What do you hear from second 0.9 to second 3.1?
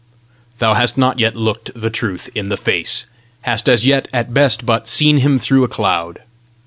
not yet looked the Truth in the face,